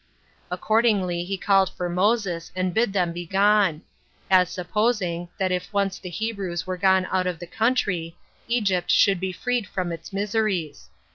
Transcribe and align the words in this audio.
Accordingly 0.49 1.23
he 1.23 1.37
called 1.37 1.69
for 1.69 1.87
Moses, 1.87 2.51
and 2.55 2.73
bid 2.73 2.91
them 2.91 3.13
be 3.13 3.23
gone; 3.27 3.83
as 4.31 4.49
supposing, 4.49 5.29
that 5.37 5.51
if 5.51 5.71
once 5.71 5.99
the 5.99 6.09
Hebrews 6.09 6.65
were 6.65 6.75
gone 6.75 7.05
out 7.11 7.27
of 7.27 7.37
the 7.37 7.45
country, 7.45 8.17
Egypt 8.47 8.89
should 8.89 9.19
be 9.19 9.31
freed 9.31 9.67
from 9.67 9.91
its 9.91 10.11
miseries. 10.11 10.89